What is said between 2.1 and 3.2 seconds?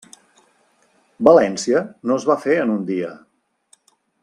no es va fer en un dia.